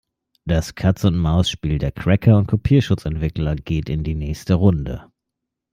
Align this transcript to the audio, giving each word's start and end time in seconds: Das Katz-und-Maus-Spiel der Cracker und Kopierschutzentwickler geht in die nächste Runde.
Das 0.45 0.73
Katz-und-Maus-Spiel 0.73 1.77
der 1.77 1.91
Cracker 1.91 2.35
und 2.39 2.47
Kopierschutzentwickler 2.47 3.55
geht 3.55 3.87
in 3.87 4.03
die 4.03 4.15
nächste 4.15 4.55
Runde. 4.55 5.11